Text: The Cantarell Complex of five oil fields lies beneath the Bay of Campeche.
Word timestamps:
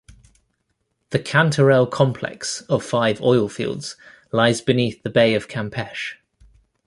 The 1.11 1.19
Cantarell 1.19 1.85
Complex 1.85 2.61
of 2.61 2.83
five 2.83 3.21
oil 3.21 3.47
fields 3.47 3.97
lies 4.31 4.59
beneath 4.59 5.03
the 5.03 5.11
Bay 5.11 5.35
of 5.35 5.47
Campeche. 5.47 6.15